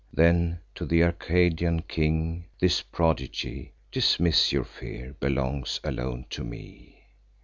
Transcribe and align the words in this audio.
Then, 0.11 0.61
to 0.73 0.87
th' 0.87 0.93
Arcadian 1.03 1.83
king: 1.83 2.45
"This 2.59 2.81
prodigy 2.81 3.73
(Dismiss 3.91 4.51
your 4.51 4.63
fear) 4.65 5.15
belongs 5.19 5.79
alone 5.83 6.25
to 6.31 6.43
me. 6.43 7.03